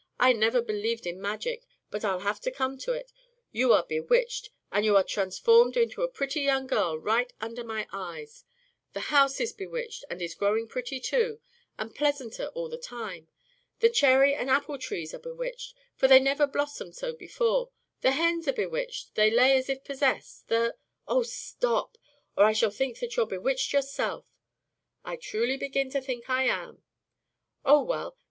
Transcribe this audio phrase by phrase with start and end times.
[0.19, 3.13] I never believed in magic, but I'll have to come to it.
[3.51, 7.85] You are bewitched, and are being transformed into a pretty young girl right under my
[7.93, 8.43] eyes;
[8.93, 11.39] the house is bewitched, and is growing pretty, too,
[11.77, 13.27] and pleasanter all the time.
[13.79, 17.69] The cherry and apple trees are bewitched, for they never blossomed so before;
[18.01, 20.77] the hens are bewitched, they lay as if possessed; the"
[21.07, 21.95] "Oh, stop!
[22.35, 24.25] Or I shall think that you're bewitched yourself."
[25.05, 26.81] "I truly begin to think I am."
[27.63, 28.17] "Oh, well!